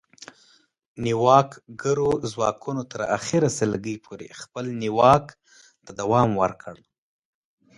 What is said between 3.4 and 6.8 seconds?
سلګۍ پورې خپل نیواک ته دوام ورکړ